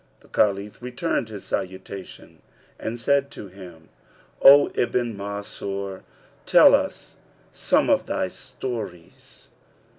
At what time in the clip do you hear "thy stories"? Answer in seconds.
8.07-9.49